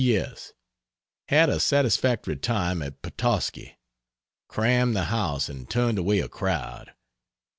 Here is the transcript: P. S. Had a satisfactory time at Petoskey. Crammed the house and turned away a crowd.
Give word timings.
P. 0.01 0.17
S. 0.17 0.53
Had 1.27 1.51
a 1.51 1.59
satisfactory 1.59 2.35
time 2.35 2.81
at 2.81 3.03
Petoskey. 3.03 3.77
Crammed 4.47 4.95
the 4.95 5.03
house 5.13 5.47
and 5.47 5.69
turned 5.69 5.99
away 5.99 6.21
a 6.21 6.27
crowd. 6.27 6.95